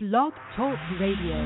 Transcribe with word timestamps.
Blog 0.00 0.32
Talk 0.54 0.78
Radio. 1.00 1.44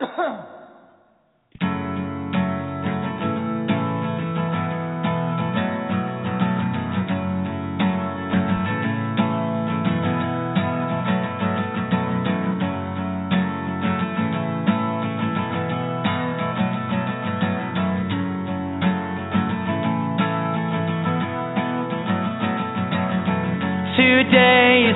Today 0.48 0.57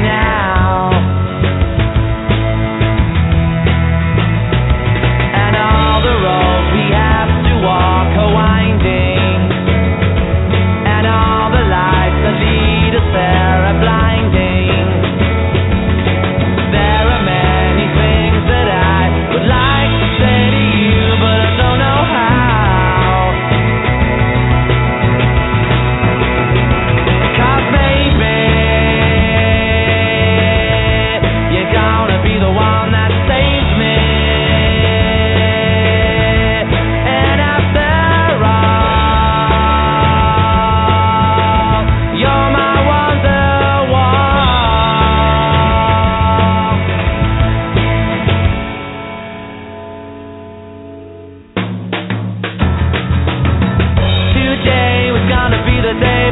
now. 0.00 0.51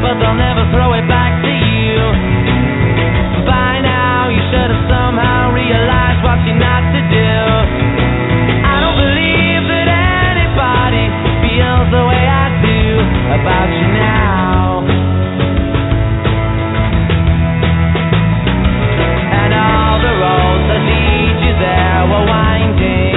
But 0.00 0.16
they'll 0.16 0.34
never 0.34 0.64
throw 0.72 0.96
it 0.96 1.04
back 1.06 1.44
to 1.44 1.52
you. 1.52 2.00
By 3.44 3.84
now, 3.84 4.32
you 4.32 4.40
should 4.48 4.70
have 4.72 4.86
somehow 4.88 5.52
realized 5.52 6.24
what 6.24 6.40
not 6.56 6.82
to 6.96 7.00
do. 7.12 7.32
I 8.64 8.80
don't 8.80 8.96
believe 8.96 9.62
that 9.68 9.88
anybody 9.92 11.04
feels 11.44 11.86
the 11.92 12.04
way 12.08 12.24
I 12.24 12.46
do 12.64 12.82
about 13.36 13.68
you 13.76 13.86
now. 13.92 14.80
And 19.36 19.50
all 19.52 19.96
the 20.00 20.14
roads 20.16 20.64
that 20.64 20.80
lead 20.80 21.36
you 21.44 21.54
there 21.60 22.00
were 22.08 22.24
winding. 22.24 23.09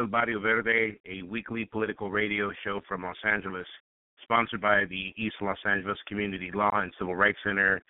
El 0.00 0.06
Barrio 0.06 0.40
Verde, 0.40 0.98
a 1.04 1.20
weekly 1.24 1.66
political 1.66 2.10
radio 2.10 2.50
show 2.64 2.80
from 2.88 3.02
Los 3.02 3.18
Angeles, 3.22 3.66
sponsored 4.22 4.62
by 4.62 4.86
the 4.86 5.12
East 5.18 5.36
Los 5.42 5.58
Angeles 5.66 5.98
Community 6.08 6.50
Law 6.54 6.70
and 6.72 6.90
Civil 6.98 7.14
Rights 7.14 7.36
Center, 7.44 7.82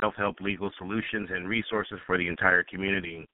Self 0.00 0.14
Help 0.14 0.40
Legal 0.40 0.70
Solutions 0.78 1.28
and 1.32 1.48
Resources 1.48 1.98
for 2.06 2.18
the 2.18 2.28
Entire 2.28 2.62
Community. 2.62 3.26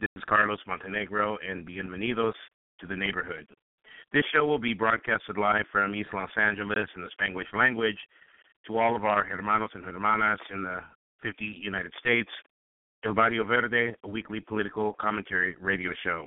This 0.00 0.08
is 0.16 0.22
Carlos 0.26 0.58
Montenegro, 0.66 1.36
and 1.46 1.66
bienvenidos 1.66 2.32
to 2.80 2.86
the 2.86 2.96
neighborhood. 2.96 3.46
This 4.10 4.24
show 4.32 4.46
will 4.46 4.58
be 4.58 4.72
broadcasted 4.72 5.36
live 5.36 5.66
from 5.70 5.94
East 5.94 6.14
Los 6.14 6.30
Angeles 6.34 6.88
in 6.96 7.02
the 7.02 7.10
Spanglish 7.20 7.52
language 7.52 7.98
to 8.68 8.78
all 8.78 8.96
of 8.96 9.04
our 9.04 9.22
hermanos 9.22 9.70
and 9.74 9.84
hermanas 9.84 10.40
in 10.50 10.62
the 10.62 10.78
50 11.22 11.44
United 11.44 11.92
States. 12.00 12.30
El 13.04 13.12
Barrio 13.12 13.44
Verde, 13.44 13.94
a 14.02 14.08
weekly 14.08 14.40
political 14.40 14.94
commentary 14.94 15.56
radio 15.60 15.90
show. 16.02 16.26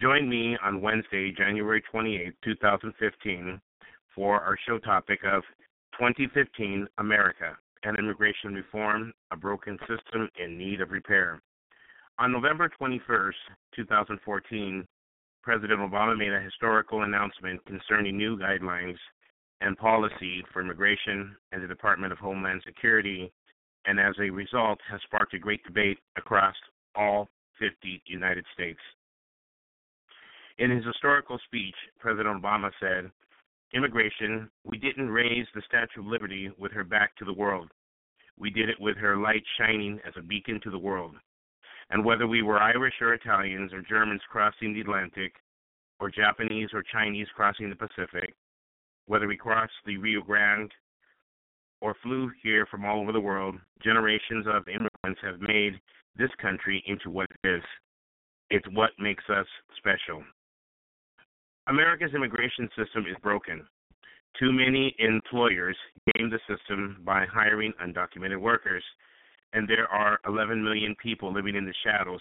Join 0.00 0.28
me 0.28 0.56
on 0.60 0.82
Wednesday, 0.82 1.30
January 1.30 1.80
28, 1.80 2.34
2015, 2.42 3.60
for 4.12 4.40
our 4.40 4.56
show 4.66 4.78
topic 4.78 5.20
of 5.24 5.44
2015 5.92 6.88
America 6.98 7.56
and 7.84 7.96
Immigration 7.96 8.54
Reform, 8.54 9.12
a 9.30 9.36
Broken 9.36 9.78
System 9.86 10.28
in 10.36 10.58
Need 10.58 10.80
of 10.80 10.90
Repair. 10.90 11.40
On 12.18 12.32
November 12.32 12.68
21, 12.76 13.32
2014, 13.76 14.84
President 15.44 15.78
Obama 15.78 16.18
made 16.18 16.32
a 16.32 16.40
historical 16.40 17.04
announcement 17.04 17.64
concerning 17.64 18.16
new 18.16 18.36
guidelines 18.36 18.98
and 19.60 19.78
policy 19.78 20.42
for 20.52 20.60
immigration 20.60 21.36
and 21.52 21.62
the 21.62 21.68
Department 21.68 22.12
of 22.12 22.18
Homeland 22.18 22.62
Security, 22.66 23.32
and 23.86 24.00
as 24.00 24.16
a 24.18 24.30
result 24.30 24.80
has 24.90 25.00
sparked 25.02 25.34
a 25.34 25.38
great 25.38 25.62
debate 25.62 25.98
across 26.16 26.56
all 26.96 27.28
50 27.60 28.02
United 28.06 28.44
States. 28.52 28.80
In 30.58 30.70
his 30.70 30.84
historical 30.84 31.38
speech, 31.46 31.74
President 31.98 32.40
Obama 32.40 32.70
said, 32.80 33.10
Immigration, 33.72 34.48
we 34.64 34.78
didn't 34.78 35.10
raise 35.10 35.46
the 35.52 35.62
Statue 35.66 36.00
of 36.00 36.06
Liberty 36.06 36.48
with 36.58 36.70
her 36.72 36.84
back 36.84 37.16
to 37.16 37.24
the 37.24 37.32
world. 37.32 37.70
We 38.38 38.50
did 38.50 38.68
it 38.68 38.80
with 38.80 38.96
her 38.98 39.16
light 39.16 39.42
shining 39.58 40.00
as 40.06 40.14
a 40.16 40.22
beacon 40.22 40.60
to 40.62 40.70
the 40.70 40.78
world. 40.78 41.16
And 41.90 42.04
whether 42.04 42.28
we 42.28 42.42
were 42.42 42.60
Irish 42.60 42.94
or 43.00 43.14
Italians 43.14 43.72
or 43.72 43.82
Germans 43.82 44.22
crossing 44.30 44.72
the 44.72 44.80
Atlantic, 44.80 45.32
or 46.00 46.10
Japanese 46.10 46.68
or 46.72 46.82
Chinese 46.82 47.28
crossing 47.34 47.68
the 47.68 47.76
Pacific, 47.76 48.34
whether 49.06 49.26
we 49.26 49.36
crossed 49.36 49.72
the 49.84 49.96
Rio 49.96 50.20
Grande 50.20 50.72
or 51.80 51.96
flew 52.02 52.30
here 52.42 52.66
from 52.66 52.84
all 52.84 53.00
over 53.00 53.12
the 53.12 53.20
world, 53.20 53.56
generations 53.82 54.46
of 54.46 54.68
immigrants 54.68 55.20
have 55.22 55.40
made 55.40 55.80
this 56.16 56.30
country 56.40 56.82
into 56.86 57.10
what 57.10 57.26
it 57.42 57.48
is. 57.48 57.62
It's 58.50 58.66
what 58.72 58.90
makes 58.98 59.24
us 59.28 59.46
special. 59.76 60.22
America's 61.66 62.12
immigration 62.14 62.68
system 62.76 63.06
is 63.08 63.16
broken. 63.22 63.66
Too 64.38 64.52
many 64.52 64.94
employers 64.98 65.76
game 66.14 66.28
the 66.28 66.38
system 66.46 67.00
by 67.04 67.24
hiring 67.24 67.72
undocumented 67.82 68.38
workers, 68.38 68.84
and 69.54 69.66
there 69.66 69.86
are 69.88 70.18
11 70.26 70.62
million 70.62 70.94
people 71.02 71.32
living 71.32 71.56
in 71.56 71.64
the 71.64 71.74
shadows. 71.82 72.20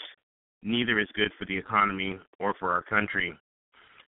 Neither 0.62 0.98
is 0.98 1.10
good 1.14 1.32
for 1.38 1.46
the 1.46 1.58
economy 1.58 2.20
or 2.40 2.54
for 2.58 2.72
our 2.72 2.84
country. 2.84 3.38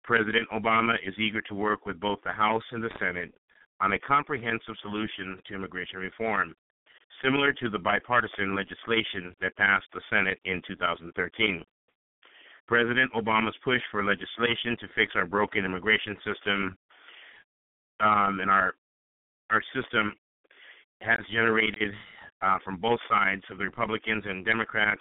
President 0.02 0.48
Obama 0.50 0.94
is 1.06 1.14
eager 1.16 1.40
to 1.42 1.54
work 1.54 1.86
with 1.86 2.00
both 2.00 2.18
the 2.24 2.32
House 2.32 2.64
and 2.72 2.82
the 2.82 2.90
Senate 2.98 3.32
on 3.80 3.92
a 3.92 3.98
comprehensive 4.00 4.74
solution 4.82 5.38
to 5.46 5.54
immigration 5.54 6.00
reform, 6.00 6.56
similar 7.22 7.52
to 7.52 7.70
the 7.70 7.78
bipartisan 7.78 8.56
legislation 8.56 9.36
that 9.40 9.56
passed 9.56 9.86
the 9.94 10.00
Senate 10.10 10.40
in 10.44 10.60
2013. 10.66 11.64
President 12.70 13.12
Obama's 13.14 13.56
push 13.64 13.80
for 13.90 14.04
legislation 14.04 14.76
to 14.78 14.86
fix 14.94 15.14
our 15.16 15.26
broken 15.26 15.64
immigration 15.64 16.16
system 16.24 16.78
um, 17.98 18.38
and 18.38 18.48
our 18.48 18.74
our 19.50 19.60
system 19.74 20.14
has 21.00 21.18
generated 21.32 21.92
uh, 22.42 22.58
from 22.64 22.76
both 22.76 23.00
sides 23.10 23.42
of 23.50 23.58
the 23.58 23.64
Republicans 23.64 24.22
and 24.24 24.44
Democrats 24.44 25.00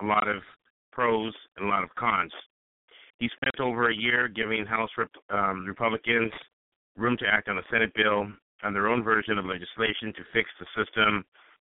a 0.00 0.04
lot 0.04 0.26
of 0.26 0.42
pros 0.90 1.32
and 1.56 1.66
a 1.66 1.68
lot 1.68 1.84
of 1.84 1.94
cons. 1.94 2.32
He 3.20 3.30
spent 3.36 3.60
over 3.60 3.88
a 3.88 3.94
year 3.94 4.26
giving 4.26 4.66
House 4.66 4.90
um, 5.30 5.64
Republicans 5.64 6.32
room 6.96 7.16
to 7.18 7.26
act 7.32 7.48
on 7.48 7.58
a 7.58 7.62
Senate 7.70 7.92
bill 7.94 8.26
on 8.64 8.74
their 8.74 8.88
own 8.88 9.04
version 9.04 9.38
of 9.38 9.44
legislation 9.44 10.12
to 10.16 10.24
fix 10.32 10.50
the 10.58 10.66
system, 10.76 11.24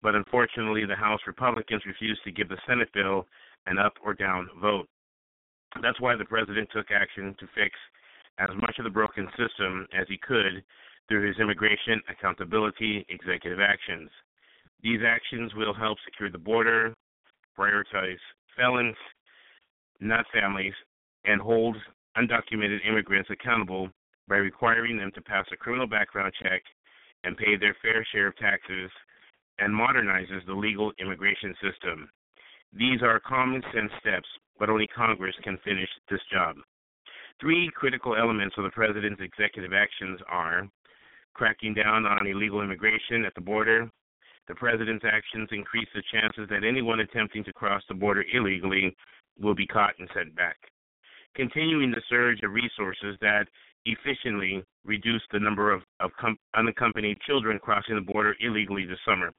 but 0.02 0.14
unfortunately, 0.14 0.86
the 0.86 0.94
House 0.94 1.20
Republicans 1.26 1.82
refused 1.84 2.22
to 2.22 2.30
give 2.30 2.48
the 2.48 2.62
Senate 2.64 2.92
bill 2.94 3.26
an 3.66 3.76
up 3.76 3.94
or 4.04 4.14
down 4.14 4.48
vote. 4.62 4.86
That's 5.82 6.00
why 6.00 6.17
the 6.17 6.25
president 6.25 6.69
took 6.72 6.90
action 6.90 7.34
to 7.38 7.46
fix 7.55 7.75
as 8.38 8.50
much 8.56 8.76
of 8.78 8.84
the 8.84 8.90
broken 8.90 9.28
system 9.37 9.87
as 9.93 10.06
he 10.08 10.19
could 10.19 10.64
through 11.08 11.26
his 11.26 11.38
immigration 11.38 12.00
accountability 12.08 13.05
executive 13.08 13.61
actions. 13.61 14.11
These 14.82 15.00
actions 15.06 15.55
will 15.55 15.75
help 15.75 15.99
secure 16.05 16.31
the 16.31 16.38
border, 16.38 16.94
prioritize 17.58 18.19
felons, 18.56 18.96
not 20.00 20.25
families, 20.32 20.75
and 21.25 21.40
hold 21.40 21.76
undocumented 22.17 22.87
immigrants 22.88 23.31
accountable 23.31 23.90
by 24.28 24.37
requiring 24.37 24.96
them 24.96 25.12
to 25.14 25.20
pass 25.20 25.44
a 25.52 25.56
criminal 25.56 25.87
background 25.87 26.32
check 26.43 26.62
and 27.25 27.37
pay 27.37 27.56
their 27.56 27.76
fair 27.82 28.06
share 28.12 28.28
of 28.28 28.37
taxes 28.37 28.90
and 29.58 29.75
modernizes 29.75 30.44
the 30.46 30.55
legal 30.55 30.93
immigration 30.99 31.55
system. 31.61 32.08
These 32.72 33.02
are 33.02 33.20
common 33.20 33.62
sense 33.75 33.90
steps, 34.00 34.28
but 34.58 34.70
only 34.70 34.87
Congress 34.87 35.34
can 35.43 35.58
finish 35.64 35.88
this 36.08 36.20
job. 36.32 36.56
Three 37.40 37.70
critical 37.75 38.17
elements 38.17 38.55
of 38.58 38.64
the 38.64 38.70
president's 38.70 39.20
executive 39.20 39.72
actions 39.72 40.20
are 40.28 40.69
cracking 41.34 41.75
down 41.75 42.06
on 42.06 42.26
illegal 42.26 42.61
immigration 42.62 43.25
at 43.25 43.34
the 43.34 43.40
border. 43.40 43.90
The 44.46 44.55
president's 44.55 45.05
actions 45.05 45.49
increase 45.52 45.88
the 45.94 46.02
chances 46.12 46.49
that 46.50 46.64
anyone 46.64 47.00
attempting 47.00 47.44
to 47.44 47.52
cross 47.52 47.82
the 47.88 47.94
border 47.94 48.25
illegally 48.32 48.94
will 49.38 49.55
be 49.55 49.67
caught 49.67 49.94
and 49.99 50.08
sent 50.14 50.34
back. 50.37 50.56
Continuing 51.34 51.90
the 51.90 52.02
surge 52.08 52.40
of 52.43 52.52
resources 52.52 53.17
that 53.20 53.46
efficiently 53.87 54.62
reduce 54.84 55.22
the 55.32 55.40
number 55.40 55.72
of, 55.72 55.82
of 56.00 56.11
com- 56.20 56.38
unaccompanied 56.55 57.20
children 57.26 57.58
crossing 57.58 57.94
the 57.94 58.00
border 58.00 58.34
illegally 58.40 58.84
this 58.84 58.99
summer. 59.05 59.32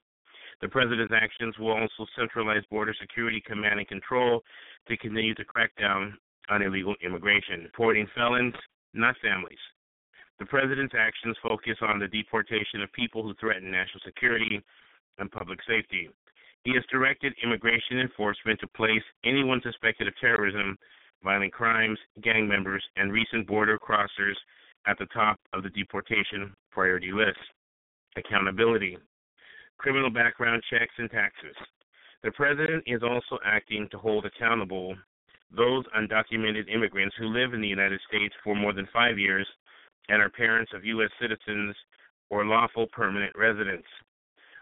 The 0.62 0.70
president's 0.70 1.14
actions 1.16 1.58
will 1.58 1.72
also 1.72 2.06
centralize 2.18 2.64
border 2.70 2.94
security 3.00 3.42
command 3.46 3.80
and 3.80 3.88
control 3.88 4.44
to 4.88 4.98
continue 4.98 5.34
to 5.36 5.46
crack 5.46 5.72
down 5.80 6.18
on 6.50 6.62
illegal 6.62 6.96
immigration, 7.04 7.64
deporting 7.64 8.08
felons, 8.14 8.54
not 8.94 9.16
families. 9.24 9.60
The 10.40 10.46
president's 10.46 10.96
actions 10.98 11.38
focus 11.42 11.78
on 11.82 12.00
the 12.00 12.08
deportation 12.08 12.82
of 12.82 12.92
people 12.94 13.24
who 13.24 13.34
threaten 13.40 13.72
national 13.72 14.02
security 14.06 14.62
and 15.18 15.32
public 15.32 15.60
safety. 15.68 16.10
He 16.64 16.74
has 16.76 16.84
directed 16.92 17.34
immigration 17.44 18.00
enforcement 18.00 18.60
to 18.60 18.68
place 18.68 19.04
anyone 19.24 19.62
suspected 19.64 20.08
of 20.08 20.14
terrorism 20.20 20.78
violent 21.24 21.54
crimes, 21.54 22.00
gang 22.24 22.48
members, 22.48 22.84
and 22.96 23.12
recent 23.12 23.48
border 23.48 23.78
crossers 23.78 24.36
at 24.88 24.98
the 24.98 25.06
top 25.08 25.40
of 25.54 25.64
the 25.64 25.70
deportation 25.70 26.54
priority 26.72 27.12
list. 27.12 27.38
Accountability, 28.18 28.98
criminal 29.82 30.12
background 30.12 30.62
checks, 30.70 30.94
and 31.00 31.10
taxes. 31.10 31.56
The 32.24 32.32
President 32.34 32.84
is 32.86 33.02
also 33.02 33.40
acting 33.44 33.88
to 33.90 33.98
hold 33.98 34.28
accountable 34.28 34.94
those 35.50 35.84
undocumented 35.98 36.70
immigrants 36.72 37.16
who 37.18 37.26
live 37.26 37.56
in 37.56 37.62
the 37.62 37.68
United 37.68 38.00
States 38.08 38.34
for 38.44 38.56
more 38.56 38.74
than 38.74 38.88
five 38.94 39.18
years 39.18 39.48
and 40.08 40.22
are 40.22 40.30
parents 40.30 40.72
of 40.76 40.86
U.S. 40.86 41.10
citizens 41.20 41.76
or 42.30 42.46
lawful 42.46 42.86
permanent 42.94 43.34
residents 43.36 43.88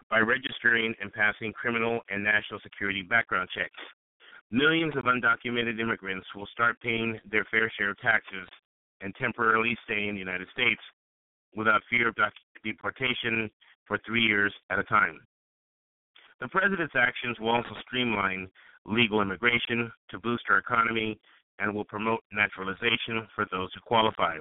by 0.08 0.20
registering 0.20 0.94
and 1.02 1.12
passing 1.12 1.52
criminal 1.52 2.00
and 2.08 2.24
national 2.24 2.58
security 2.60 3.02
background 3.02 3.48
checks. 3.54 3.78
Millions 4.50 4.94
of 4.96 5.04
undocumented 5.04 5.78
immigrants 5.78 6.26
will 6.34 6.48
start 6.50 6.80
paying 6.80 7.20
their 7.30 7.44
fair 7.50 7.70
share 7.78 7.90
of 7.90 8.00
taxes 8.00 8.48
and 9.02 9.14
temporarily 9.16 9.76
stay 9.84 10.08
in 10.08 10.14
the 10.14 10.18
United 10.18 10.48
States 10.52 10.80
without 11.54 11.82
fear 11.90 12.08
of 12.08 12.16
deportation 12.64 13.50
for 13.90 13.98
three 14.06 14.22
years 14.22 14.54
at 14.70 14.78
a 14.78 14.84
time. 14.84 15.18
The 16.40 16.46
President's 16.46 16.94
actions 16.96 17.40
will 17.40 17.50
also 17.50 17.74
streamline 17.84 18.48
legal 18.86 19.20
immigration 19.20 19.90
to 20.10 20.20
boost 20.20 20.44
our 20.48 20.58
economy 20.58 21.18
and 21.58 21.74
will 21.74 21.84
promote 21.84 22.20
naturalization 22.32 23.26
for 23.34 23.46
those 23.50 23.68
who 23.74 23.80
qualify. 23.80 24.36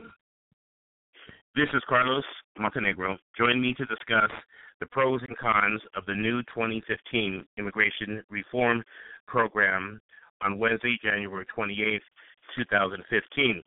This 1.55 1.67
is 1.73 1.81
Carlos 1.89 2.23
Montenegro. 2.59 3.17
Join 3.35 3.59
me 3.59 3.73
to 3.73 3.85
discuss 3.87 4.29
the 4.79 4.85
pros 4.85 5.19
and 5.27 5.37
cons 5.39 5.81
of 5.95 6.05
the 6.05 6.13
new 6.13 6.43
2015 6.43 7.43
immigration 7.57 8.23
reform 8.29 8.83
program 9.27 9.99
on 10.43 10.59
Wednesday, 10.59 10.95
January 11.03 11.45
28, 11.53 12.01
2015. 12.55 13.63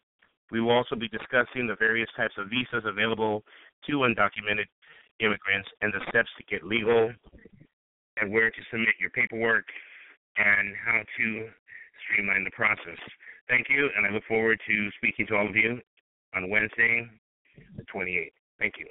We 0.53 0.61
will 0.61 0.71
also 0.71 0.95
be 0.95 1.09
discussing 1.09 1.67
the 1.67 1.77
various 1.77 2.09
types 2.17 2.35
of 2.39 2.49
visas 2.51 2.87
available 2.87 3.43
to 3.89 3.93
undocumented 3.99 4.67
immigrants 5.23 5.69
and 5.81 5.93
the 5.93 6.03
steps 6.09 6.29
to 6.37 6.45
get 6.45 6.65
legal 6.67 7.13
and 8.21 8.33
where 8.33 8.51
to 8.51 8.61
submit 8.71 8.95
your 9.01 9.11
paperwork 9.11 9.65
and 10.37 10.75
how 10.85 11.01
to 11.17 11.49
streamline 12.05 12.45
the 12.45 12.51
process. 12.51 12.99
Thank 13.49 13.67
you, 13.71 13.89
and 13.97 14.07
I 14.07 14.11
look 14.11 14.25
forward 14.29 14.61
to 14.67 14.91
speaking 14.97 15.27
to 15.29 15.37
all 15.37 15.49
of 15.49 15.57
you 15.57 15.81
on 16.35 16.51
Wednesday, 16.51 17.09
the 17.77 17.85
28th. 17.95 18.33
Thank 18.59 18.75
you. 18.79 18.87